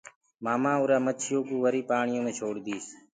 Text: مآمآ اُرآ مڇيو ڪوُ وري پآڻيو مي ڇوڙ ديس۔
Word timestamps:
مآمآ 0.43 0.71
اُرآ 0.81 0.97
مڇيو 1.05 1.39
ڪوُ 1.47 1.55
وري 1.63 1.81
پآڻيو 1.89 2.19
مي 2.25 2.33
ڇوڙ 2.37 2.55
ديس۔ 2.65 2.85